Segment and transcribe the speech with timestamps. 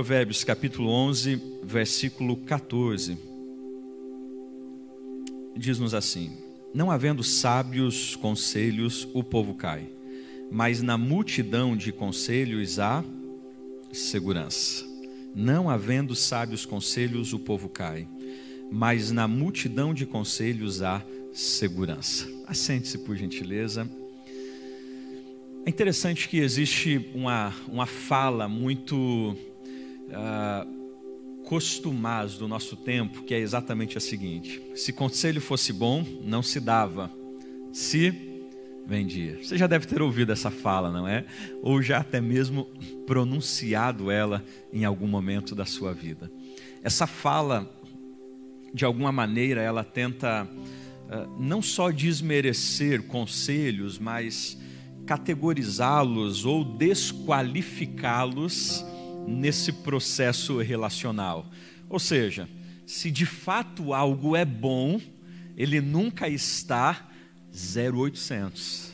[0.00, 3.18] Provérbios capítulo 11, versículo 14.
[5.54, 6.38] Diz-nos assim:
[6.72, 9.90] Não havendo sábios conselhos, o povo cai,
[10.50, 13.04] mas na multidão de conselhos há
[13.92, 14.86] segurança.
[15.34, 18.08] Não havendo sábios conselhos, o povo cai,
[18.72, 22.26] mas na multidão de conselhos há segurança.
[22.46, 23.86] Assente-se, por gentileza.
[25.66, 29.36] É interessante que existe uma, uma fala muito
[30.10, 36.42] uh, costumaz do nosso tempo, que é exatamente a seguinte: se conselho fosse bom, não
[36.42, 37.10] se dava,
[37.72, 38.28] se
[38.86, 39.38] vendia.
[39.42, 41.24] Você já deve ter ouvido essa fala, não é?
[41.62, 42.64] Ou já até mesmo
[43.06, 46.30] pronunciado ela em algum momento da sua vida.
[46.82, 47.70] Essa fala,
[48.74, 54.58] de alguma maneira, ela tenta uh, não só desmerecer conselhos, mas
[55.06, 58.84] categorizá-los ou desqualificá-los
[59.30, 61.46] nesse processo relacional.
[61.88, 62.48] Ou seja,
[62.86, 65.00] se de fato algo é bom,
[65.56, 67.08] ele nunca está
[67.52, 68.90] 0800.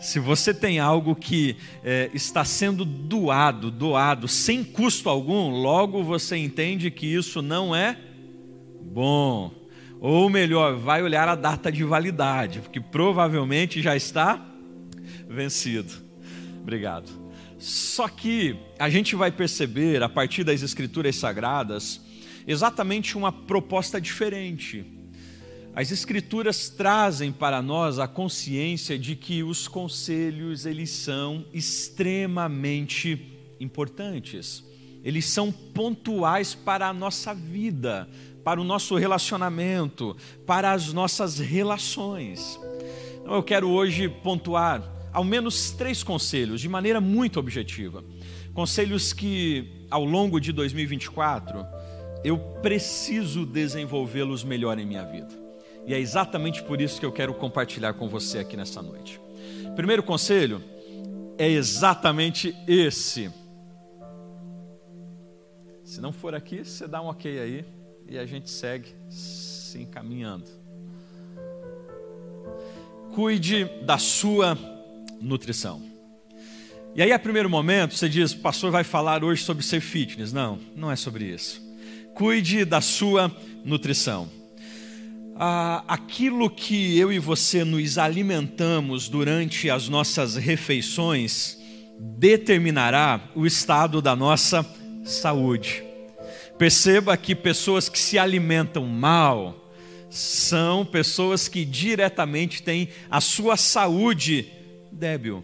[0.00, 6.36] Se você tem algo que é, está sendo doado, doado sem custo algum, logo você
[6.36, 7.96] entende que isso não é
[8.82, 9.52] bom.
[10.00, 14.44] Ou melhor, vai olhar a data de validade, porque provavelmente já está
[15.28, 15.92] vencido.
[16.60, 17.21] Obrigado.
[17.62, 22.00] Só que a gente vai perceber, a partir das Escrituras Sagradas,
[22.44, 24.84] exatamente uma proposta diferente.
[25.72, 34.64] As Escrituras trazem para nós a consciência de que os conselhos eles são extremamente importantes.
[35.04, 38.08] Eles são pontuais para a nossa vida,
[38.42, 42.58] para o nosso relacionamento, para as nossas relações.
[43.20, 44.82] Então eu quero hoje pontuar
[45.12, 48.02] ao menos três conselhos, de maneira muito objetiva.
[48.54, 51.64] Conselhos que, ao longo de 2024,
[52.24, 55.28] eu preciso desenvolvê-los melhor em minha vida.
[55.86, 59.20] E é exatamente por isso que eu quero compartilhar com você aqui nessa noite.
[59.74, 60.62] Primeiro conselho
[61.36, 63.30] é exatamente esse.
[65.84, 67.64] Se não for aqui, você dá um ok aí
[68.08, 70.46] e a gente segue se encaminhando.
[73.14, 74.56] Cuide da sua
[75.22, 75.82] nutrição.
[76.94, 80.32] E aí, a primeiro momento, você diz, pastor vai falar hoje sobre ser fitness.
[80.32, 81.62] Não, não é sobre isso.
[82.14, 83.34] Cuide da sua
[83.64, 84.28] nutrição.
[85.36, 91.58] Ah, aquilo que eu e você nos alimentamos durante as nossas refeições
[91.98, 94.66] determinará o estado da nossa
[95.04, 95.82] saúde.
[96.58, 99.72] Perceba que pessoas que se alimentam mal
[100.10, 104.52] são pessoas que diretamente têm a sua saúde
[104.92, 105.42] débil.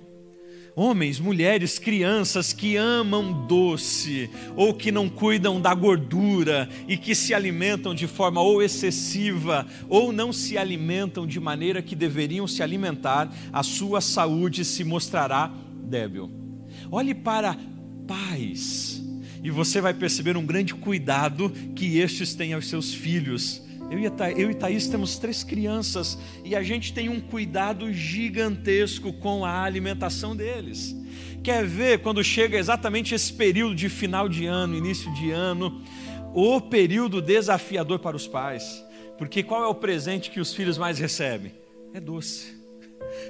[0.77, 7.35] Homens, mulheres, crianças que amam doce ou que não cuidam da gordura e que se
[7.35, 13.29] alimentam de forma ou excessiva ou não se alimentam de maneira que deveriam se alimentar,
[13.53, 16.31] a sua saúde se mostrará débil.
[16.93, 17.57] Olhe para
[18.07, 19.03] pais
[19.43, 24.11] e você vai perceber um grande cuidado que estes têm aos seus filhos eu e,
[24.11, 29.45] Tha, eu e Thaís temos três crianças e a gente tem um cuidado gigantesco com
[29.45, 30.95] a alimentação deles.
[31.43, 35.83] Quer ver quando chega exatamente esse período de final de ano, início de ano,
[36.35, 38.85] o período desafiador para os pais?
[39.17, 41.53] Porque qual é o presente que os filhos mais recebem?
[41.95, 42.59] É doce.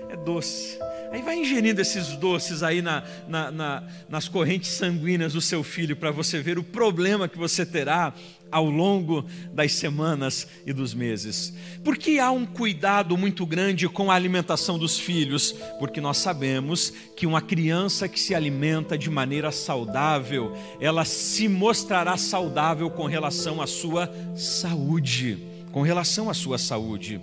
[0.09, 0.79] É doce.
[1.11, 5.97] Aí vai ingerindo esses doces aí na, na, na, nas correntes sanguíneas do seu filho
[5.97, 8.13] para você ver o problema que você terá
[8.51, 11.55] ao longo das semanas e dos meses.
[11.85, 15.53] Porque há um cuidado muito grande com a alimentação dos filhos?
[15.79, 22.17] Porque nós sabemos que uma criança que se alimenta de maneira saudável, ela se mostrará
[22.17, 25.39] saudável com relação à sua saúde.
[25.73, 27.21] Com relação à sua saúde,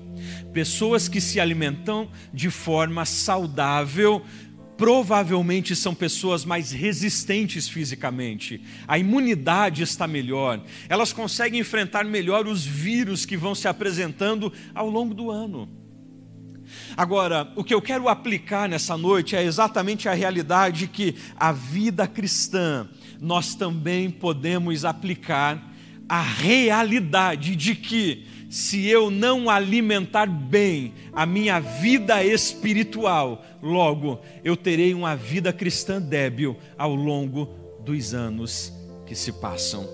[0.53, 4.21] pessoas que se alimentam de forma saudável
[4.77, 12.65] provavelmente são pessoas mais resistentes fisicamente, a imunidade está melhor, elas conseguem enfrentar melhor os
[12.65, 15.69] vírus que vão se apresentando ao longo do ano.
[16.97, 22.07] Agora, o que eu quero aplicar nessa noite é exatamente a realidade que a vida
[22.07, 22.89] cristã
[23.21, 25.73] nós também podemos aplicar
[26.07, 34.55] a realidade de que se eu não alimentar bem a minha vida espiritual, logo eu
[34.55, 37.49] terei uma vida cristã débil ao longo
[37.83, 38.71] dos anos
[39.05, 39.87] que se passam.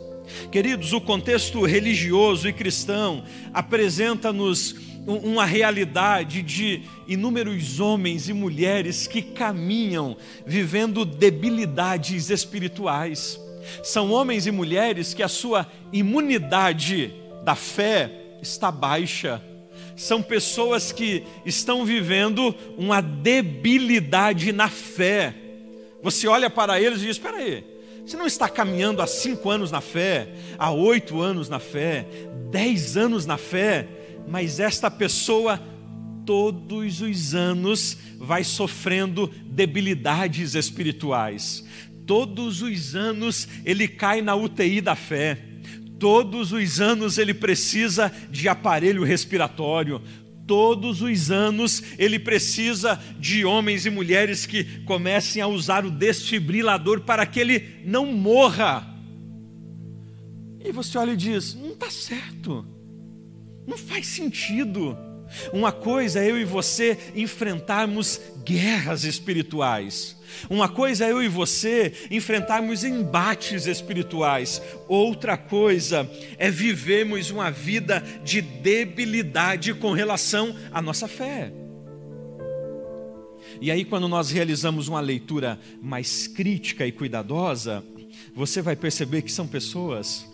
[0.52, 4.76] Queridos, o contexto religioso e cristão apresenta-nos
[5.06, 10.16] uma realidade de inúmeros homens e mulheres que caminham
[10.46, 13.40] vivendo debilidades espirituais
[13.84, 17.14] São homens e mulheres que a sua imunidade
[17.44, 19.42] da fé está baixa.
[19.96, 25.36] São pessoas que estão vivendo uma debilidade na fé.
[26.02, 27.64] Você olha para eles e diz: espera aí,
[28.06, 32.06] você não está caminhando há cinco anos na fé, há oito anos na fé,
[32.50, 33.88] dez anos na fé,
[34.28, 35.62] mas esta pessoa
[36.26, 41.66] todos os anos vai sofrendo debilidades espirituais.
[42.06, 45.51] Todos os anos ele cai na UTI da fé.
[46.02, 50.02] Todos os anos ele precisa de aparelho respiratório.
[50.48, 57.02] Todos os anos ele precisa de homens e mulheres que comecem a usar o desfibrilador
[57.02, 58.84] para que ele não morra.
[60.66, 62.66] E você olha e diz: não está certo,
[63.68, 64.98] não faz sentido.
[65.52, 70.18] Uma coisa é eu e você enfrentarmos guerras espirituais.
[70.50, 74.62] Uma coisa é eu e você enfrentarmos embates espirituais.
[74.88, 81.52] Outra coisa é vivermos uma vida de debilidade com relação à nossa fé.
[83.60, 87.84] E aí, quando nós realizamos uma leitura mais crítica e cuidadosa,
[88.34, 90.26] você vai perceber que são pessoas,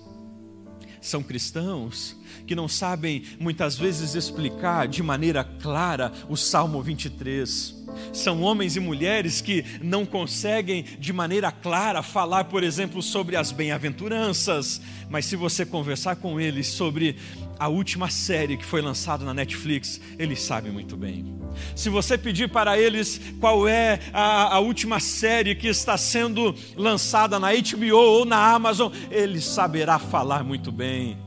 [1.08, 2.16] são cristãos,
[2.46, 7.76] que não sabem muitas vezes explicar de maneira clara o Salmo 23.
[8.14, 13.52] São homens e mulheres que não conseguem de maneira clara falar, por exemplo, sobre as
[13.52, 17.16] bem-aventuranças, mas se você conversar com eles sobre
[17.60, 21.36] a última série que foi lançada na Netflix, eles sabem muito bem.
[21.76, 27.40] Se você pedir para eles qual é a, a, última série que está sendo lançada
[27.40, 31.18] na HBO ou na Amazon, ele saberá falar muito bem.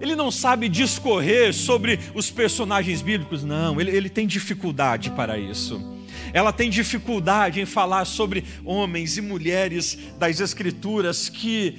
[0.00, 5.96] Ele não sabe discorrer sobre os personagens bíblicos, não, ele, ele tem dificuldade para isso.
[6.32, 11.78] Ela tem dificuldade em falar sobre homens e mulheres das Escrituras que,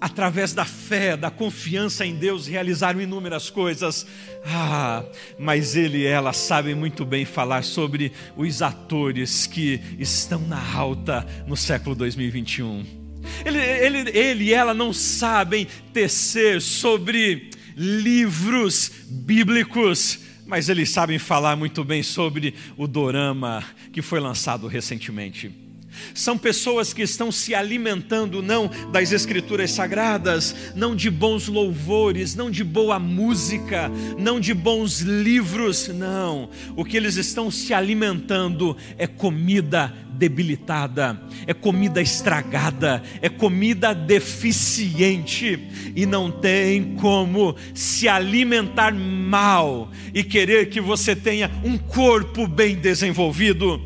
[0.00, 4.06] através da fé, da confiança em Deus, realizaram inúmeras coisas.
[4.44, 5.04] Ah,
[5.38, 11.26] mas ele e ela sabem muito bem falar sobre os atores que estão na alta
[11.46, 12.98] no século 2021
[13.44, 21.56] ele, ele, ele e ela não sabem tecer sobre livros bíblicos, mas eles sabem falar
[21.56, 25.67] muito bem sobre o dorama que foi lançado recentemente.
[26.14, 32.50] São pessoas que estão se alimentando não das escrituras sagradas, não de bons louvores, não
[32.50, 36.50] de boa música, não de bons livros, não.
[36.76, 45.58] O que eles estão se alimentando é comida debilitada, é comida estragada, é comida deficiente
[45.94, 52.74] e não tem como se alimentar mal e querer que você tenha um corpo bem
[52.74, 53.80] desenvolvido.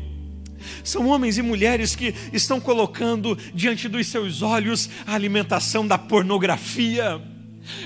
[0.83, 7.21] São homens e mulheres que estão colocando diante dos seus olhos a alimentação da pornografia.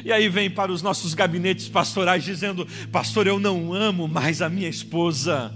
[0.03, 4.50] E aí vem para os nossos gabinetes pastorais dizendo: Pastor, eu não amo mais a
[4.50, 5.53] minha esposa.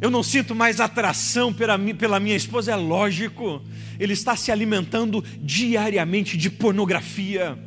[0.00, 2.72] Eu não sinto mais atração pela, pela minha esposa.
[2.72, 3.62] É lógico,
[3.98, 7.58] ele está se alimentando diariamente de pornografia.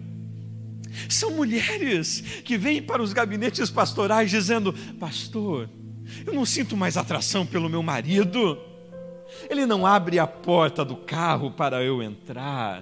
[1.08, 5.70] São mulheres que vêm para os gabinetes pastorais dizendo: Pastor,
[6.26, 8.58] eu não sinto mais atração pelo meu marido.
[9.50, 12.82] Ele não abre a porta do carro para eu entrar.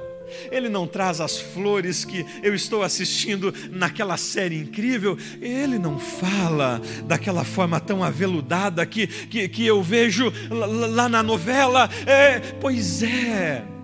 [0.51, 5.17] Ele não traz as flores que eu estou assistindo naquela série incrível.
[5.41, 11.89] Ele não fala daquela forma tão aveludada que, que, que eu vejo lá na novela.
[12.05, 13.76] É, pois é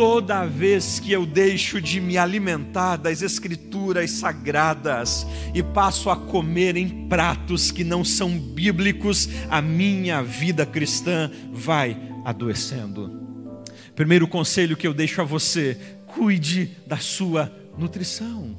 [0.00, 6.74] toda vez que eu deixo de me alimentar das escrituras sagradas e passo a comer
[6.74, 13.12] em pratos que não são bíblicos, a minha vida cristã vai adoecendo.
[13.94, 18.56] Primeiro conselho que eu deixo a você: cuide da sua nutrição.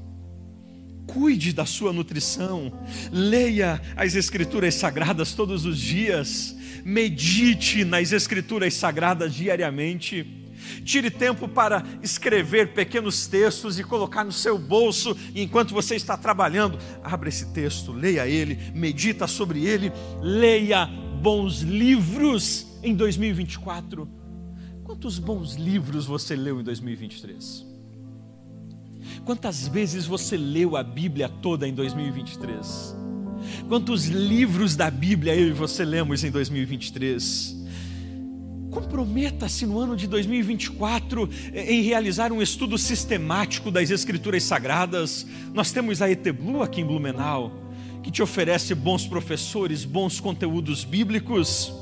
[1.07, 2.71] Cuide da sua nutrição,
[3.11, 6.55] leia as Escrituras Sagradas todos os dias,
[6.85, 10.40] medite nas Escrituras Sagradas diariamente
[10.83, 16.77] Tire tempo para escrever pequenos textos e colocar no seu bolso enquanto você está trabalhando.
[17.03, 19.91] Abra esse texto, leia ele, medita sobre ele,
[20.21, 20.85] leia
[21.21, 24.07] bons livros em 2024.
[24.83, 27.65] Quantos bons livros você leu em 2023?
[29.23, 32.95] Quantas vezes você leu a Bíblia toda em 2023?
[33.67, 37.60] Quantos livros da Bíblia eu e você lemos em 2023?
[38.71, 45.27] Comprometa-se no ano de 2024 em realizar um estudo sistemático das Escrituras Sagradas.
[45.53, 47.51] Nós temos a Eteblu aqui em Blumenau,
[48.01, 51.73] que te oferece bons professores, bons conteúdos bíblicos.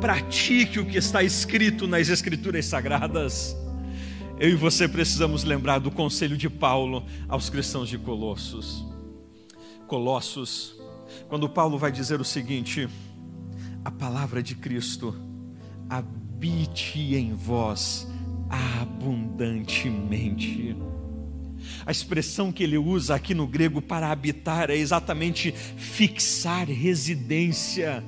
[0.00, 3.56] Pratique o que está escrito nas Escrituras Sagradas.
[4.40, 8.84] eu e você precisamos lembrar do conselho de Paulo aos cristãos de Colossos.
[9.86, 10.74] Colossos,
[11.28, 12.88] quando Paulo vai dizer o seguinte:
[13.84, 15.14] a palavra de Cristo
[16.44, 18.06] habite em vós
[18.50, 20.76] abundantemente.
[21.86, 28.04] A expressão que ele usa aqui no grego para habitar é exatamente fixar residência.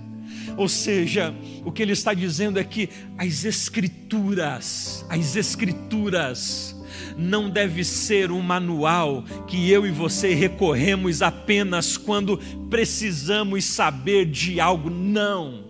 [0.55, 6.77] Ou seja, o que ele está dizendo é que as escrituras, as escrituras,
[7.17, 12.37] não deve ser um manual que eu e você recorremos apenas quando
[12.69, 15.66] precisamos saber de algo, não.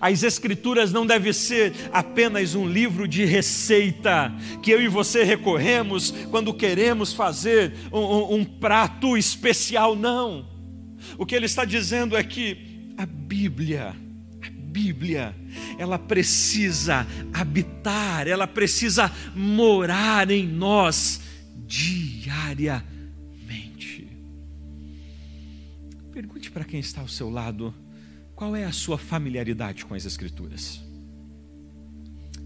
[0.00, 6.12] As Escrituras não deve ser apenas um livro de receita que eu e você recorremos
[6.30, 10.48] quando queremos fazer um, um, um prato especial, não.
[11.18, 13.94] O que ele está dizendo é que a Bíblia,
[14.42, 15.34] a Bíblia,
[15.78, 21.20] ela precisa habitar, ela precisa morar em nós
[21.66, 22.94] diariamente.
[26.12, 27.74] Pergunte para quem está ao seu lado
[28.34, 30.80] qual é a sua familiaridade com as Escrituras?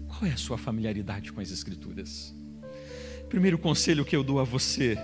[0.07, 2.33] Qual é a sua familiaridade com as Escrituras?
[3.27, 4.97] Primeiro conselho que eu dou a você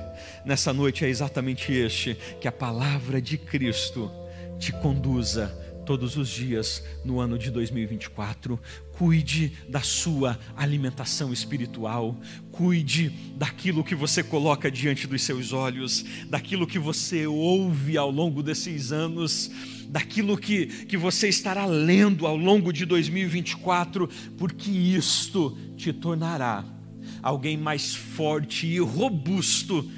[0.45, 4.11] nessa noite é exatamente este: que a palavra de Cristo
[4.59, 5.47] te conduza
[5.85, 8.59] todos os dias no ano de 2024.
[8.97, 12.17] Cuide da sua alimentação espiritual,
[12.51, 18.41] cuide daquilo que você coloca diante dos seus olhos, daquilo que você ouve ao longo
[18.41, 19.51] desses anos
[19.89, 26.65] daquilo que, que você estará lendo ao longo de 2024, porque isto te tornará
[27.21, 29.89] alguém mais forte e robusto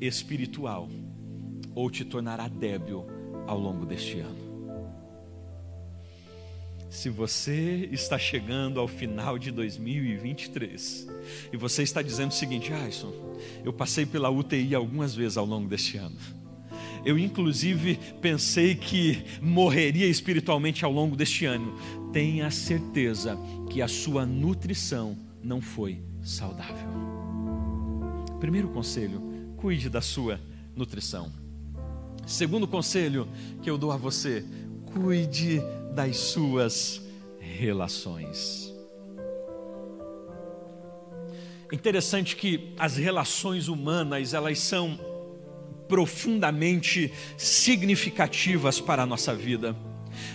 [0.00, 0.88] espiritual,
[1.74, 3.06] ou te tornará débil
[3.46, 4.43] ao longo deste ano.
[6.94, 11.08] Se você está chegando ao final de 2023
[11.52, 13.12] e você está dizendo o seguinte, Aison,
[13.64, 16.16] eu passei pela UTI algumas vezes ao longo deste ano
[17.04, 21.78] eu, inclusive, pensei que morreria espiritualmente ao longo deste ano.
[22.12, 23.38] Tenha certeza
[23.70, 26.88] que a sua nutrição não foi saudável.
[28.40, 29.20] Primeiro conselho:
[29.56, 30.40] cuide da sua
[30.74, 31.30] nutrição.
[32.26, 33.28] Segundo conselho
[33.62, 34.42] que eu dou a você:
[34.86, 35.60] cuide
[35.94, 37.00] das suas
[37.38, 38.74] relações.
[41.72, 44.98] Interessante que as relações humanas, elas são
[45.88, 49.76] profundamente significativas para a nossa vida.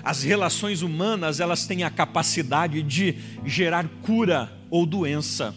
[0.03, 5.53] As relações humanas, elas têm a capacidade de gerar cura ou doença.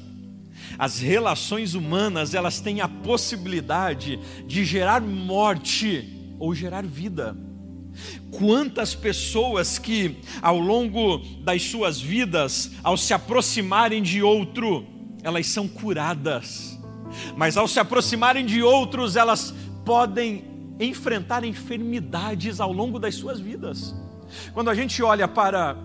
[0.78, 7.36] As relações humanas, elas têm a possibilidade de gerar morte ou gerar vida.
[8.30, 14.86] Quantas pessoas que ao longo das suas vidas, ao se aproximarem de outro,
[15.22, 16.78] elas são curadas,
[17.36, 20.44] mas ao se aproximarem de outros, elas podem
[20.80, 23.94] enfrentar enfermidades ao longo das suas vidas.
[24.52, 25.76] Quando a gente olha para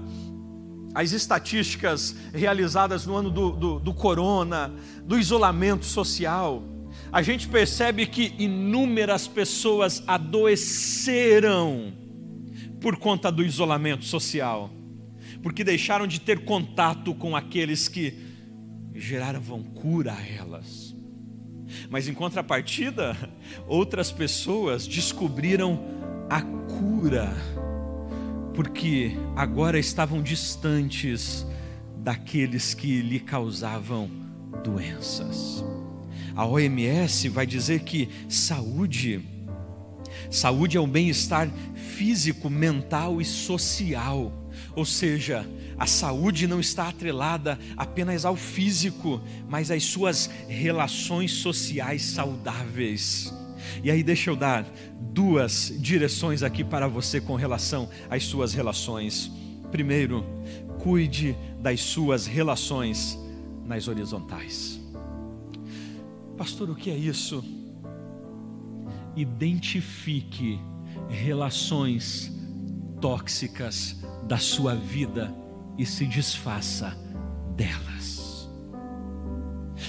[0.96, 4.74] as estatísticas realizadas no ano do, do, do, corona,
[5.04, 6.64] do isolamento social,
[7.12, 11.94] a gente percebe que inúmeras pessoas adoeceram
[12.82, 14.70] por conta do isolamento social,
[15.42, 18.14] porque deixaram de ter contato com aqueles que
[18.94, 20.96] geravam cura a elas.
[21.90, 23.16] Mas em contrapartida,
[23.68, 25.80] outras pessoas descobriram
[26.30, 27.34] a cura,
[28.54, 31.46] porque agora estavam distantes
[31.98, 34.10] daqueles que lhe causavam
[34.64, 35.64] doenças.
[36.38, 39.22] A OMS vai dizer que saúde,
[40.30, 41.50] saúde é o bem-estar
[41.96, 44.32] físico, mental e social.
[44.76, 52.04] Ou seja, a saúde não está atrelada apenas ao físico, mas às suas relações sociais
[52.04, 53.34] saudáveis.
[53.84, 54.64] E aí, deixa eu dar
[55.02, 59.32] duas direções aqui para você com relação às suas relações.
[59.72, 60.24] Primeiro,
[60.78, 63.18] cuide das suas relações
[63.66, 64.77] nas horizontais.
[66.38, 67.44] Pastor, o que é isso?
[69.16, 70.60] Identifique
[71.10, 72.32] relações
[73.02, 75.34] tóxicas da sua vida
[75.78, 76.96] e se desfaça
[77.56, 78.17] delas.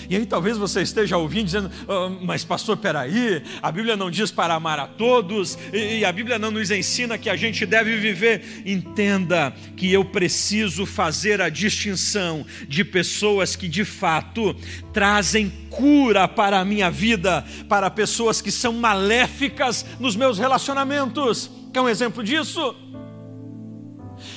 [0.08, 4.30] E aí talvez você esteja ouvindo dizendo, oh, mas pastor, peraí, a Bíblia não diz
[4.30, 8.62] para amar a todos, e a Bíblia não nos ensina que a gente deve viver.
[8.64, 14.56] Entenda que eu preciso fazer a distinção de pessoas que de fato
[14.92, 21.50] trazem cura para a minha vida, para pessoas que são maléficas nos meus relacionamentos.
[21.72, 22.74] Quer um exemplo disso?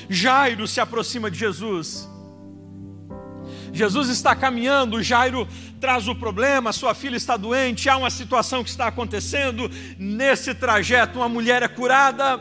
[0.09, 2.10] Jairo se aproxima de Jesus.
[3.73, 5.47] Jesus está caminhando, Jairo
[5.79, 9.69] traz o problema, sua filha está doente, há uma situação que está acontecendo.
[9.97, 12.39] Nesse trajeto, uma mulher é curada.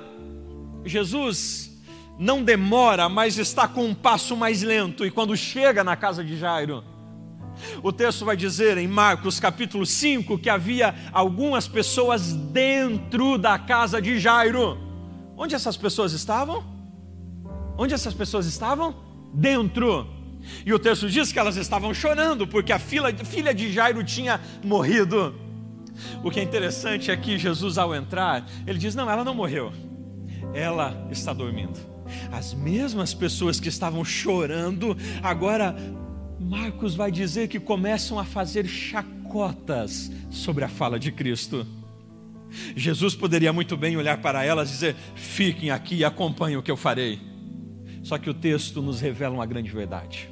[0.84, 1.70] Jesus
[2.18, 5.06] não demora, mas está com um passo mais lento.
[5.06, 6.84] E quando chega na casa de Jairo,
[7.82, 14.02] o texto vai dizer em Marcos capítulo 5 que havia algumas pessoas dentro da casa
[14.02, 14.78] de Jairo.
[15.36, 16.64] Onde essas pessoas estavam?
[17.78, 18.94] Onde essas pessoas estavam?
[19.32, 20.19] Dentro.
[20.64, 25.34] E o texto diz que elas estavam chorando porque a filha de Jairo tinha morrido.
[26.22, 29.72] O que é interessante é que Jesus, ao entrar, ele diz: Não, ela não morreu,
[30.54, 31.78] ela está dormindo.
[32.32, 35.76] As mesmas pessoas que estavam chorando, agora
[36.40, 41.66] Marcos vai dizer que começam a fazer chacotas sobre a fala de Cristo.
[42.74, 46.70] Jesus poderia muito bem olhar para elas e dizer: Fiquem aqui e acompanhem o que
[46.70, 47.29] eu farei.
[48.10, 50.28] Só que o texto nos revela uma grande verdade.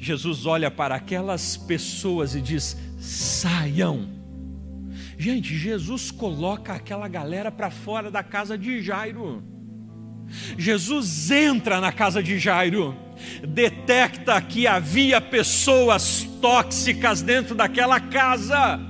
[0.00, 4.08] Jesus olha para aquelas pessoas e diz: saiam.
[5.16, 9.44] Gente, Jesus coloca aquela galera para fora da casa de Jairo.
[10.58, 12.96] Jesus entra na casa de Jairo,
[13.46, 18.80] detecta que havia pessoas tóxicas dentro daquela casa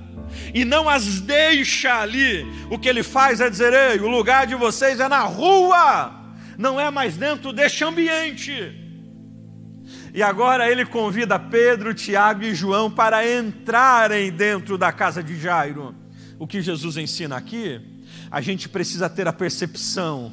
[0.55, 2.43] e não as deixa ali.
[2.71, 6.24] O que ele faz é dizer: Ei, o lugar de vocês é na rua
[6.59, 8.81] não é mais dentro deste ambiente.
[10.15, 15.95] E agora ele convida Pedro, Tiago e João para entrarem dentro da casa de Jairo.
[16.39, 17.81] O que Jesus ensina aqui?
[18.31, 20.33] A gente precisa ter a percepção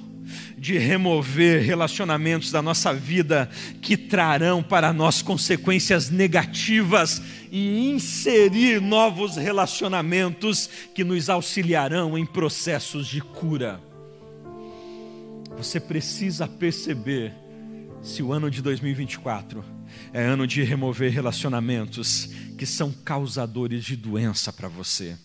[0.57, 3.49] de remover relacionamentos da nossa vida
[3.81, 13.07] que trarão para nós consequências negativas e inserir novos relacionamentos que nos auxiliarão em processos
[13.07, 13.90] de cura.
[15.61, 17.35] Você precisa perceber
[18.01, 19.63] se o ano de 2024
[20.11, 25.15] é ano de remover relacionamentos que são causadores de doença para você.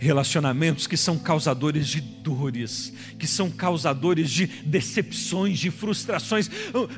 [0.00, 6.48] Relacionamentos que são causadores de dores, que são causadores de decepções, de frustrações.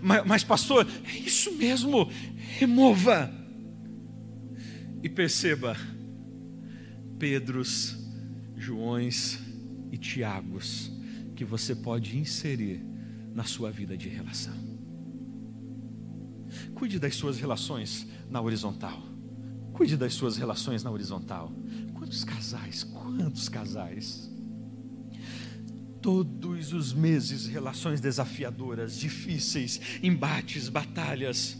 [0.00, 2.08] Mas, mas pastor, é isso mesmo,
[2.58, 3.28] remova.
[5.02, 5.76] E perceba,
[7.18, 7.96] Pedros,
[8.56, 9.40] Joões
[9.90, 10.96] e Tiagos
[11.38, 12.84] que você pode inserir
[13.32, 14.56] na sua vida de relação.
[16.74, 19.00] Cuide das suas relações na horizontal.
[19.72, 21.52] Cuide das suas relações na horizontal.
[21.94, 24.28] Quantos casais, quantos casais?
[26.02, 31.56] Todos os meses, relações desafiadoras, difíceis, embates, batalhas,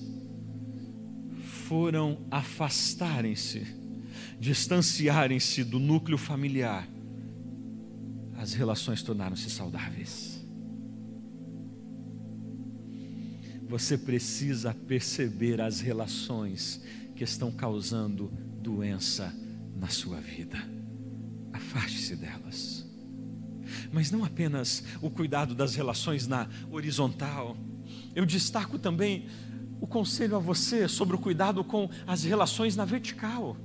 [1.68, 3.64] foram afastarem-se,
[4.40, 6.97] distanciarem-se do núcleo familiar
[8.38, 10.40] as relações tornaram-se saudáveis.
[13.68, 16.81] Você precisa perceber as relações
[17.16, 19.35] que estão causando doença
[19.77, 20.57] na sua vida.
[21.53, 22.87] Afaste-se delas.
[23.92, 27.57] Mas não apenas o cuidado das relações na horizontal.
[28.14, 29.27] Eu destaco também
[29.81, 33.57] o conselho a você sobre o cuidado com as relações na vertical.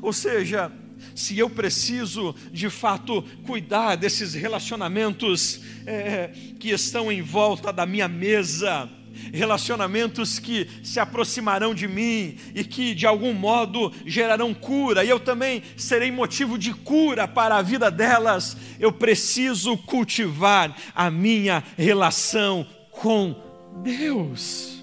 [0.00, 0.72] Ou seja,
[1.14, 8.08] se eu preciso de fato cuidar desses relacionamentos é, que estão em volta da minha
[8.08, 8.88] mesa,
[9.32, 15.20] relacionamentos que se aproximarão de mim e que de algum modo gerarão cura, e eu
[15.20, 22.66] também serei motivo de cura para a vida delas, eu preciso cultivar a minha relação
[22.90, 23.34] com
[23.82, 24.79] Deus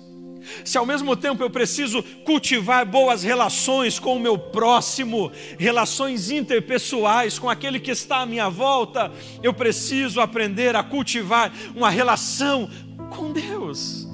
[0.64, 7.40] se ao mesmo tempo eu preciso cultivar boas relações com o meu próximo, relações interpessoais
[7.40, 12.70] com aquele que está à minha volta, eu preciso aprender a cultivar uma relação
[13.10, 14.08] com Deus.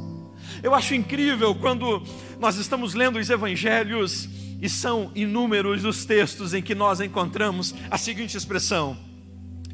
[0.61, 2.01] Eu acho incrível quando
[2.39, 4.29] nós estamos lendo os evangelhos
[4.61, 8.97] e são inúmeros os textos em que nós encontramos a seguinte expressão: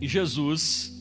[0.02, 0.91] Jesus,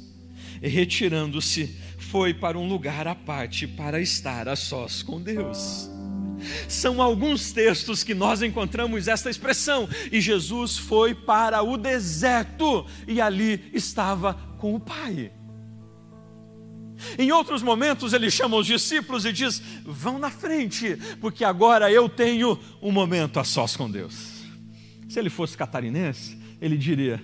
[0.61, 1.75] retirando-se,
[2.11, 5.91] foi para um lugar à parte para estar a sós com Deus.
[6.69, 13.21] São alguns textos que nós encontramos esta expressão, e Jesus foi para o deserto e
[13.21, 15.33] ali estava com o Pai.
[17.19, 22.09] Em outros momentos ele chama os discípulos e diz: Vão na frente, porque agora eu
[22.09, 24.45] tenho um momento a sós com Deus.
[25.09, 27.23] Se ele fosse catarinense, ele diria: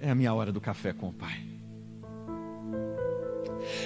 [0.00, 1.53] É a minha hora do café com o Pai.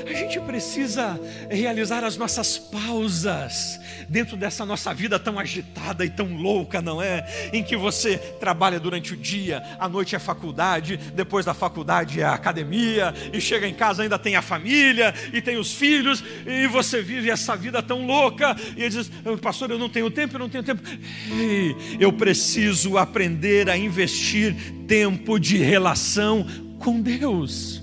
[0.07, 1.19] A gente precisa
[1.51, 7.51] realizar as nossas pausas dentro dessa nossa vida tão agitada e tão louca, não é?
[7.53, 12.25] Em que você trabalha durante o dia, à noite é faculdade, depois da faculdade é
[12.25, 16.67] a academia, e chega em casa ainda tem a família e tem os filhos, e
[16.67, 19.11] você vive essa vida tão louca, e diz:
[19.43, 20.83] Pastor, eu não tenho tempo, eu não tenho tempo.
[21.31, 24.55] Ei, eu preciso aprender a investir
[24.87, 26.47] tempo de relação
[26.79, 27.83] com Deus.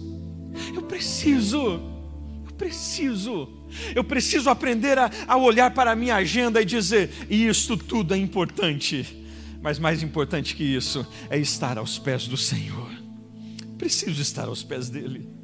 [0.73, 1.81] Eu preciso,
[2.57, 3.49] preciso,
[3.95, 8.17] eu preciso aprender a, a olhar para a minha agenda e dizer: isso tudo é
[8.17, 9.05] importante,
[9.61, 12.91] mas mais importante que isso é estar aos pés do Senhor.
[13.77, 15.35] Preciso estar aos pés dEle.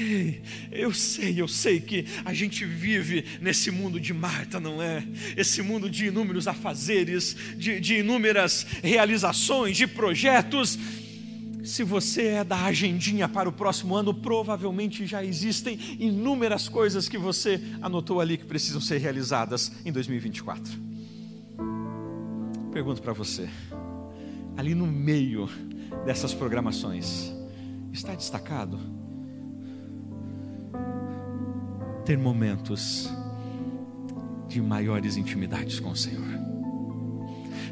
[0.00, 5.02] Ei, eu sei, eu sei que a gente vive nesse mundo de Marta, não é?
[5.36, 10.78] Esse mundo de inúmeros afazeres, de, de inúmeras realizações, de projetos
[11.68, 17.18] se você é da agendinha para o próximo ano, provavelmente já existem inúmeras coisas que
[17.18, 20.72] você anotou ali que precisam ser realizadas em 2024.
[22.72, 23.50] Pergunto para você,
[24.56, 25.48] ali no meio
[26.06, 27.32] dessas programações,
[27.92, 28.78] está destacado
[32.06, 33.10] ter momentos
[34.48, 36.47] de maiores intimidades com o Senhor?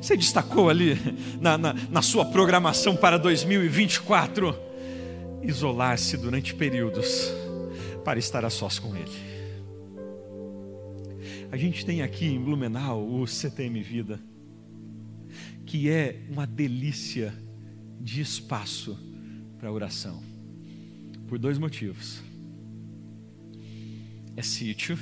[0.01, 0.97] Você destacou ali
[1.41, 4.67] na, na, na sua programação para 2024
[5.43, 7.33] isolar-se durante períodos
[8.05, 9.37] para estar a sós com Ele.
[11.51, 14.21] A gente tem aqui em Blumenau o CTM Vida,
[15.65, 17.35] que é uma delícia
[18.01, 18.99] de espaço
[19.59, 20.23] para oração,
[21.29, 22.21] por dois motivos.
[24.37, 24.99] É sítio,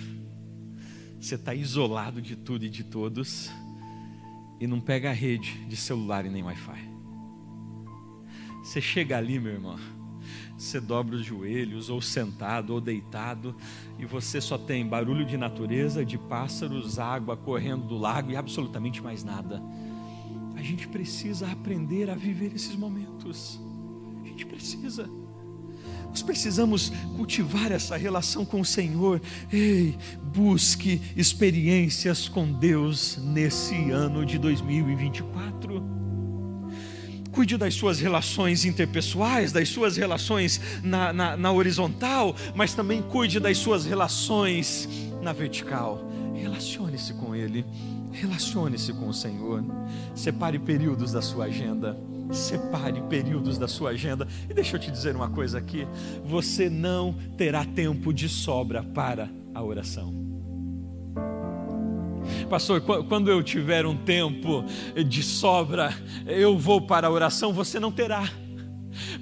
[1.18, 3.50] você está isolado de tudo e de todos
[4.60, 6.88] e não pega a rede de celular e nem Wi-Fi.
[8.62, 9.78] Você chega ali, meu irmão,
[10.56, 13.54] você dobra os joelhos, ou sentado, ou deitado,
[13.98, 19.02] e você só tem barulho de natureza, de pássaros, água correndo do lago e absolutamente
[19.02, 19.62] mais nada.
[20.56, 23.60] A gente precisa aprender a viver esses momentos.
[24.22, 25.08] A gente precisa.
[26.14, 29.20] Nós precisamos cultivar essa relação com o Senhor.
[29.52, 29.98] Ei,
[30.32, 35.82] busque experiências com Deus nesse ano de 2024.
[37.32, 43.40] Cuide das suas relações interpessoais, das suas relações na, na, na horizontal, mas também cuide
[43.40, 44.88] das suas relações
[45.20, 46.08] na vertical.
[46.32, 47.66] Relacione-se com Ele,
[48.12, 49.64] relacione-se com o Senhor.
[50.14, 51.98] Separe períodos da sua agenda
[52.34, 54.26] Separe períodos da sua agenda.
[54.48, 55.86] E deixa eu te dizer uma coisa aqui:
[56.24, 60.12] você não terá tempo de sobra para a oração.
[62.48, 64.64] Pastor, quando eu tiver um tempo
[65.06, 65.94] de sobra,
[66.26, 68.28] eu vou para a oração, você não terá.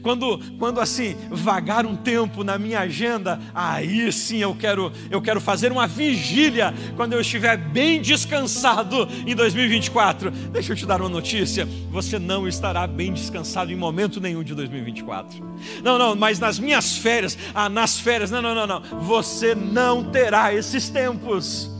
[0.02, 5.40] Quando, quando assim vagar um tempo na minha agenda, aí sim eu quero, eu quero
[5.40, 10.30] fazer uma vigília quando eu estiver bem descansado em 2024.
[10.30, 14.54] Deixa eu te dar uma notícia: você não estará bem descansado em momento nenhum de
[14.54, 15.42] 2024.
[15.82, 18.82] Não, não, mas nas minhas férias, ah, nas férias, não, não, não, não.
[19.00, 21.70] Você não terá esses tempos.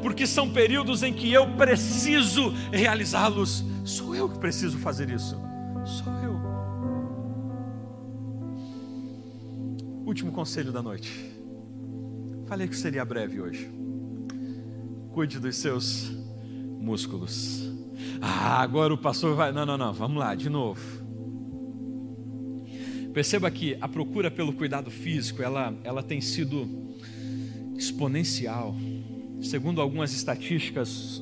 [0.00, 3.64] Porque são períodos em que eu preciso realizá-los.
[3.84, 5.36] Sou eu que preciso fazer isso.
[5.84, 6.15] Sou
[10.06, 11.10] Último conselho da noite.
[12.46, 13.68] Falei que seria breve hoje.
[15.10, 16.12] Cuide dos seus
[16.78, 17.68] músculos.
[18.20, 19.50] Ah, agora o pastor vai.
[19.50, 20.80] Não, não, não, vamos lá, de novo.
[23.12, 26.68] Perceba que a procura pelo cuidado físico, ela, ela tem sido
[27.76, 28.76] exponencial.
[29.40, 31.20] Segundo algumas estatísticas,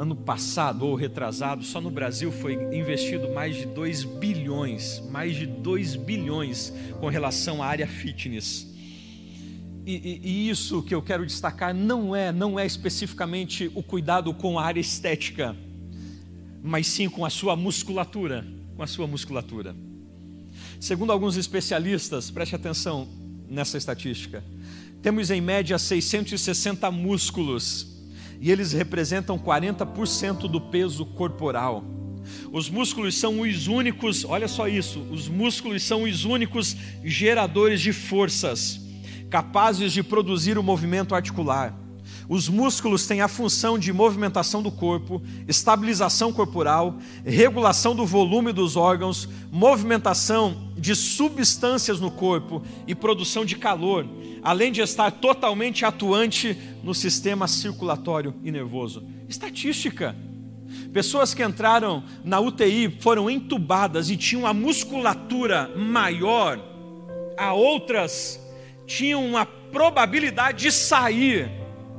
[0.00, 5.44] ano passado ou retrasado, só no Brasil foi investido mais de 2 bilhões, mais de
[5.44, 8.66] 2 bilhões com relação à área fitness.
[9.84, 14.32] E, e, e, isso que eu quero destacar não é, não é especificamente o cuidado
[14.32, 15.54] com a área estética,
[16.62, 19.76] mas sim com a sua musculatura, com a sua musculatura.
[20.80, 23.06] Segundo alguns especialistas, preste atenção
[23.50, 24.42] nessa estatística.
[25.02, 27.99] Temos em média 660 músculos
[28.40, 31.84] e eles representam 40% do peso corporal.
[32.52, 37.92] Os músculos são os únicos, olha só isso, os músculos são os únicos geradores de
[37.92, 38.80] forças,
[39.28, 41.76] capazes de produzir o movimento articular.
[42.28, 48.76] Os músculos têm a função de movimentação do corpo, estabilização corporal, regulação do volume dos
[48.76, 54.06] órgãos, movimentação de substâncias no corpo e produção de calor,
[54.42, 59.04] além de estar totalmente atuante no sistema circulatório e nervoso.
[59.28, 60.16] Estatística.
[60.92, 66.58] Pessoas que entraram na UTI foram entubadas e tinham a musculatura maior,
[67.36, 68.40] a outras
[68.86, 71.50] tinham uma probabilidade de sair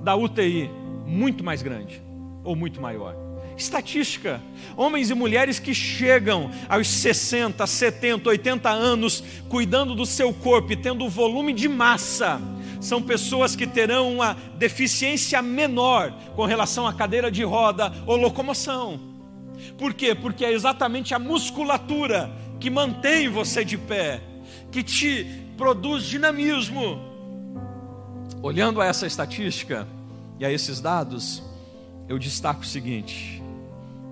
[0.04, 0.70] da UTI
[1.06, 2.02] muito mais grande
[2.44, 3.31] ou muito maior.
[3.62, 4.42] Estatística:
[4.76, 10.76] homens e mulheres que chegam aos 60, 70, 80 anos cuidando do seu corpo e
[10.76, 12.42] tendo volume de massa,
[12.80, 19.00] são pessoas que terão uma deficiência menor com relação à cadeira de roda ou locomoção.
[19.78, 20.16] Por quê?
[20.16, 24.22] Porque é exatamente a musculatura que mantém você de pé,
[24.72, 27.00] que te produz dinamismo.
[28.42, 29.88] Olhando a essa estatística
[30.40, 31.44] e a esses dados,
[32.10, 33.41] eu destaco o seguinte: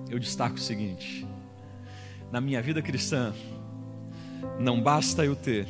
[0.09, 1.25] eu destaco o seguinte,
[2.31, 3.33] na minha vida cristã,
[4.59, 5.67] não basta eu ter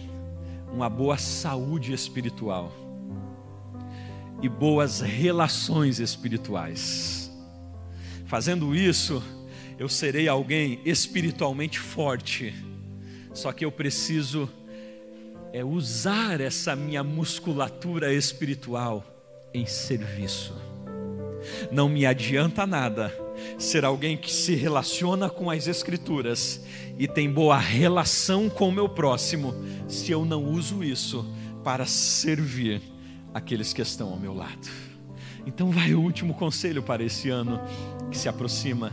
[0.71, 2.71] uma boa saúde espiritual
[4.41, 7.31] e boas relações espirituais.
[8.25, 9.21] Fazendo isso,
[9.77, 12.53] eu serei alguém espiritualmente forte.
[13.33, 14.49] Só que eu preciso
[15.51, 19.03] é usar essa minha musculatura espiritual
[19.53, 20.53] em serviço.
[21.71, 23.11] Não me adianta nada
[23.57, 26.61] ser alguém que se relaciona com as Escrituras
[26.97, 29.53] e tem boa relação com o meu próximo,
[29.87, 31.25] se eu não uso isso
[31.63, 32.81] para servir
[33.33, 34.67] aqueles que estão ao meu lado.
[35.45, 37.59] Então, vai o último conselho para esse ano
[38.11, 38.91] que se aproxima.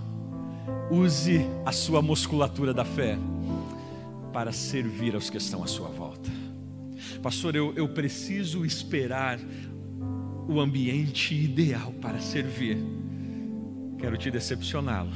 [0.91, 3.19] Use a sua musculatura da fé
[4.33, 6.31] para servir aos que estão à sua volta.
[7.23, 9.39] Pastor, eu, eu preciso esperar
[10.49, 12.79] o ambiente ideal para servir.
[13.99, 15.13] Quero te decepcioná-lo.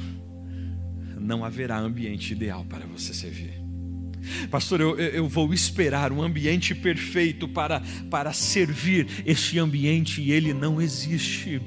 [1.19, 3.61] Não haverá ambiente ideal para você servir.
[4.49, 9.07] Pastor, eu, eu vou esperar um ambiente perfeito para, para servir.
[9.25, 11.61] Este ambiente, ele não existe.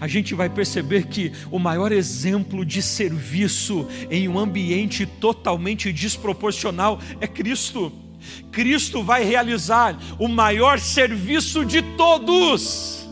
[0.00, 7.00] A gente vai perceber que o maior exemplo de serviço em um ambiente totalmente desproporcional
[7.20, 7.92] é Cristo.
[8.50, 13.06] Cristo vai realizar o maior serviço de todos,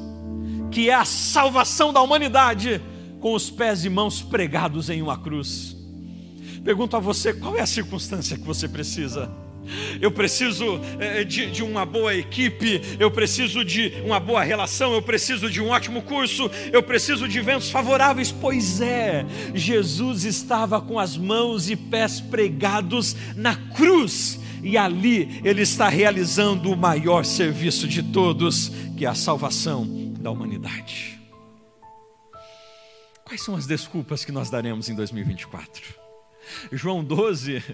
[0.70, 2.80] que é a salvação da humanidade,
[3.22, 5.76] com os pés e mãos pregados em uma cruz.
[6.62, 9.30] Pergunto a você: qual é a circunstância que você precisa?
[10.00, 15.00] Eu preciso é, de, de, uma boa equipe, eu preciso de uma boa relação, eu
[15.00, 18.32] preciso de um ótimo curso, eu preciso de ventos favoráveis.
[18.32, 25.62] Pois é, Jesus estava com as mãos e pés pregados na cruz, e ali ele
[25.62, 29.86] está realizando o maior serviço de todos, que é a salvação
[30.18, 31.21] da humanidade.
[33.32, 35.82] Quais são as desculpas que nós daremos em 2024?
[36.70, 37.64] João 12,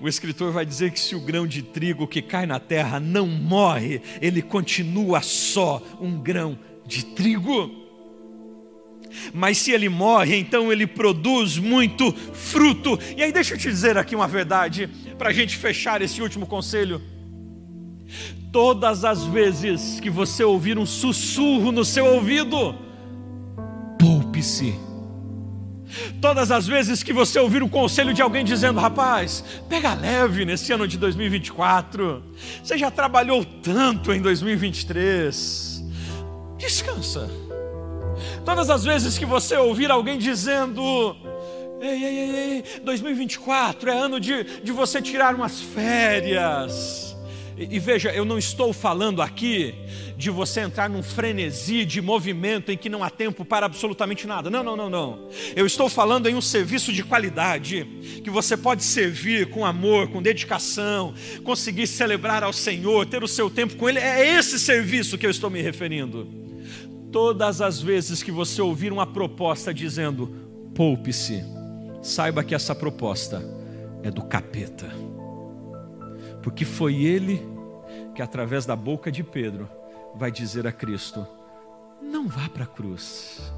[0.00, 3.26] o escritor vai dizer que se o grão de trigo que cai na terra não
[3.26, 7.68] morre, ele continua só um grão de trigo.
[9.34, 12.96] Mas se ele morre, então ele produz muito fruto.
[13.16, 16.46] E aí, deixa eu te dizer aqui uma verdade, para a gente fechar esse último
[16.46, 17.02] conselho.
[18.52, 22.72] Todas as vezes que você ouvir um sussurro no seu ouvido,
[23.98, 24.86] poupe-se
[26.20, 30.72] Todas as vezes que você ouvir o conselho de alguém dizendo, rapaz, pega leve nesse
[30.72, 32.22] ano de 2024,
[32.62, 35.82] você já trabalhou tanto em 2023,
[36.58, 37.28] descansa.
[38.44, 41.16] Todas as vezes que você ouvir alguém dizendo,
[41.80, 47.07] ei, ei, ei, ei 2024 é ano de, de você tirar umas férias,
[47.58, 49.74] e, veja, eu não estou falando aqui
[50.16, 54.48] de você entrar num frenesi de movimento em que não há tempo para absolutamente nada.
[54.48, 55.28] Não, não, não, não.
[55.56, 57.84] Eu estou falando em um serviço de qualidade,
[58.22, 63.50] que você pode servir com amor, com dedicação, conseguir celebrar ao Senhor, ter o seu
[63.50, 63.98] tempo com Ele.
[63.98, 66.28] É esse serviço que eu estou me referindo.
[67.10, 70.32] Todas as vezes que você ouvir uma proposta dizendo
[70.76, 71.42] poupe-se,
[72.02, 73.42] saiba que essa proposta
[74.04, 75.07] é do capeta
[76.48, 77.46] porque foi ele
[78.14, 79.68] que, através da boca de Pedro,
[80.14, 81.26] vai dizer a Cristo:
[82.00, 83.52] Não vá para a cruz.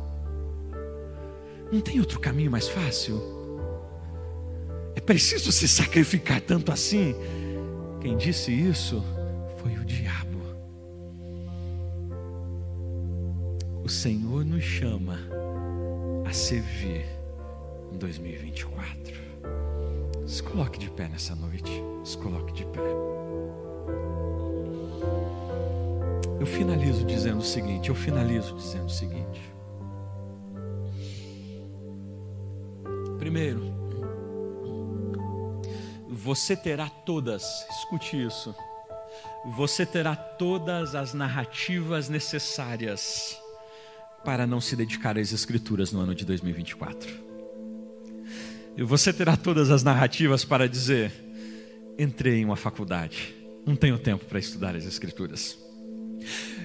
[1.71, 3.23] Não tem outro caminho mais fácil?
[4.97, 7.15] É preciso se sacrificar tanto assim?
[8.01, 9.05] Quem disse isso
[9.63, 10.41] foi o diabo.
[13.85, 15.17] O Senhor nos chama
[16.27, 17.07] a servir
[17.93, 19.30] em 2024.
[20.27, 21.83] Se coloque de pé nessa noite.
[22.05, 22.81] Se coloque de pé.
[26.41, 29.41] Eu finalizo dizendo o seguinte: eu finalizo dizendo o seguinte.
[33.19, 33.71] Primeiro,
[36.09, 38.55] você terá todas, escute isso,
[39.55, 43.39] você terá todas as narrativas necessárias
[44.25, 47.30] para não se dedicar às Escrituras no ano de 2024.
[48.81, 51.13] E você terá todas as narrativas para dizer:
[51.99, 53.35] entrei em uma faculdade,
[53.67, 55.59] não tenho tempo para estudar as Escrituras.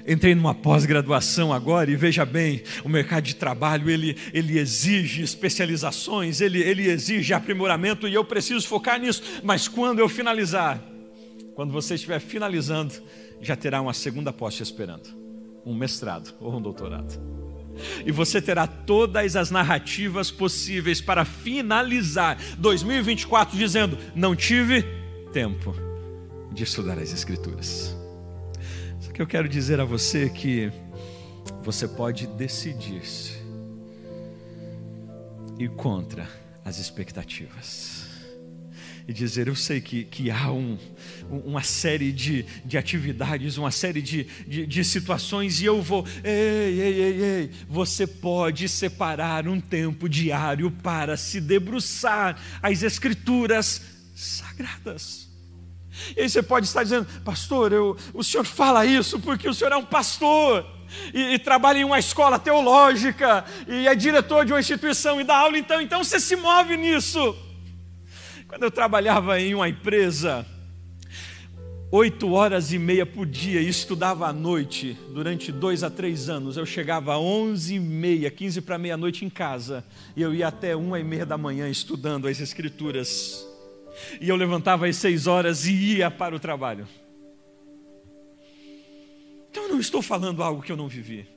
[0.08, 6.40] Entrei numa pós-graduação agora e veja bem, o mercado de trabalho ele, ele exige especializações,
[6.40, 9.22] ele, ele exige aprimoramento e eu preciso focar nisso.
[9.44, 10.82] Mas quando eu finalizar,
[11.54, 12.94] quando você estiver finalizando,
[13.42, 15.10] já terá uma segunda pós esperando,
[15.66, 17.45] um mestrado ou um doutorado.
[18.06, 24.84] E você terá todas as narrativas possíveis para finalizar 2024 dizendo: Não tive
[25.34, 25.76] tempo
[26.52, 27.96] de estudar as Escrituras.
[29.00, 30.72] Só que eu quero dizer a você que
[31.62, 33.34] você pode decidir-se
[35.60, 36.28] ir contra
[36.64, 38.05] as expectativas
[39.08, 40.78] e dizer: Eu sei que, que há um,
[41.30, 46.06] uma série de, de atividades, uma série de, de, de situações, e eu vou.
[46.24, 47.52] Ei, ei, ei, ei.
[47.70, 53.82] Você pode separar um tempo diário para se debruçar as Escrituras
[54.16, 55.26] sagradas.
[56.16, 59.72] E aí você pode estar dizendo, pastor, eu, o senhor fala isso porque o senhor
[59.72, 60.66] é um pastor.
[61.14, 65.36] E, e, trabalha em uma escola teológica e é diretor de uma instituição e dá
[65.36, 67.36] aula, então, então você se move nisso.
[68.48, 70.46] Quando eu trabalhava em uma empresa,
[71.92, 76.56] oito horas e meia por dia e estudava à noite durante dois a três anos,
[76.56, 79.84] eu chegava às onze e meia, quinze para meia-noite em casa
[80.16, 83.46] e eu ia até uma e meia da manhã estudando as escrituras.
[84.22, 86.88] E eu levantava às seis horas e ia para o trabalho.
[89.50, 91.28] Então eu não estou falando algo que eu não vivi.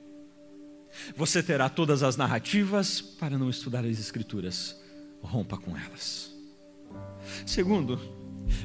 [1.15, 4.79] Você terá todas as narrativas para não estudar as escrituras.
[5.21, 6.38] Rompa com elas.
[7.45, 7.99] Segundo,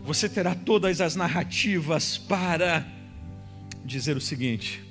[0.02, 2.86] você terá todas as narrativas para
[3.84, 4.82] dizer o seguinte: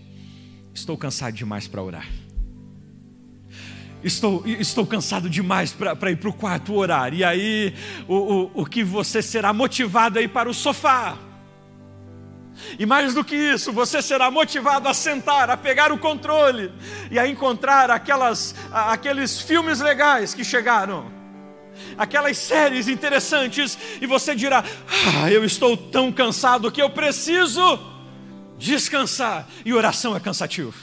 [0.73, 2.07] estou cansado demais para orar.
[4.03, 7.13] Estou, estou cansado demais para ir para o quarto orar.
[7.13, 7.73] E aí,
[8.05, 11.17] o, o, o que você será motivado a ir para o sofá.
[12.77, 16.71] E mais do que isso, você será motivado a sentar, a pegar o controle
[17.09, 21.22] e a encontrar aquelas, aqueles filmes legais que chegaram
[21.97, 27.79] aquelas séries interessantes, e você dirá: Ah, eu estou tão cansado que eu preciso
[28.57, 29.47] descansar.
[29.65, 30.73] E oração é cansativo.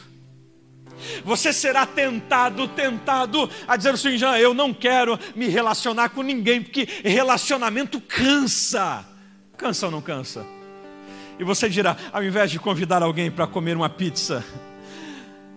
[1.24, 6.62] Você será tentado, tentado a dizer assim: já eu não quero me relacionar com ninguém,
[6.62, 9.04] porque relacionamento cansa.
[9.56, 10.44] Cansa ou não cansa?
[11.38, 14.44] E você dirá: ao invés de convidar alguém para comer uma pizza,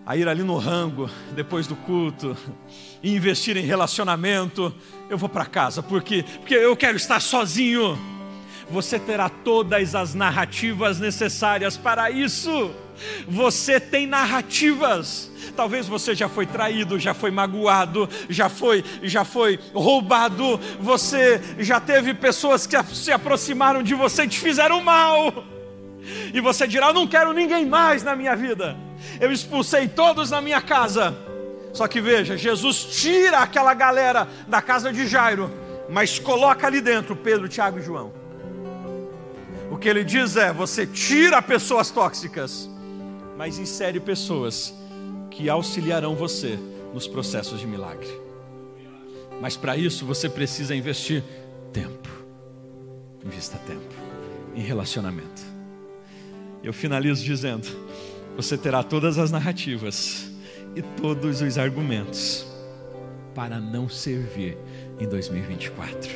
[0.06, 2.36] a ir ali no rango depois do culto
[3.02, 4.74] e investir em relacionamento,
[5.10, 7.98] eu vou para casa porque porque eu quero estar sozinho.
[8.70, 12.72] Você terá todas as narrativas necessárias para isso.
[13.28, 15.30] Você tem narrativas.
[15.56, 20.60] Talvez você já foi traído, já foi magoado, já foi, já foi roubado.
[20.80, 25.44] Você já teve pessoas que se aproximaram de você e te fizeram mal.
[26.34, 28.78] E você dirá: Eu não quero ninguém mais na minha vida
[29.20, 31.16] eu expulsei todos na minha casa.
[31.74, 35.52] Só que veja, Jesus tira aquela galera da casa de Jairo,
[35.90, 38.14] mas coloca ali dentro Pedro, Tiago e João.
[39.72, 42.70] O que ele diz é: você tira pessoas tóxicas,
[43.36, 44.74] mas insere pessoas
[45.32, 46.60] que auxiliarão você
[46.94, 48.22] nos processos de milagre.
[49.42, 51.24] Mas para isso você precisa investir
[51.74, 52.08] tempo.
[53.26, 53.94] Invista tempo
[54.56, 55.42] em relacionamento.
[56.64, 57.68] Eu finalizo dizendo:
[58.36, 60.32] você terá todas as narrativas
[60.76, 62.46] e todos os argumentos
[63.36, 64.58] para não servir
[65.00, 66.10] em 2024.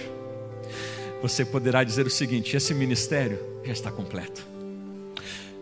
[1.21, 4.45] Você poderá dizer o seguinte: esse ministério já está completo.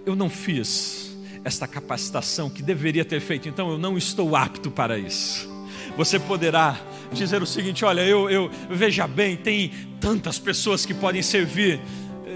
[0.05, 4.97] Eu não fiz esta capacitação que deveria ter feito, então eu não estou apto para
[4.97, 5.49] isso.
[5.97, 6.79] Você poderá
[7.11, 11.79] dizer o seguinte: olha, eu, eu veja bem, tem tantas pessoas que podem servir,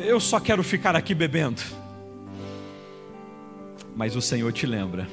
[0.06, 1.62] eu só quero ficar aqui bebendo.
[4.00, 5.06] Mas o Senhor te lembra: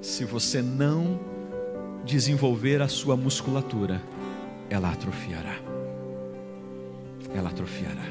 [0.00, 1.20] se você não
[2.02, 4.02] desenvolver a sua musculatura,
[4.70, 5.54] ela atrofiará.
[7.34, 8.06] Ela atrofiará.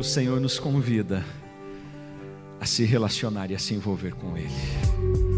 [0.00, 1.24] O Senhor nos convida
[2.58, 5.29] a se relacionar e a se envolver com Ele.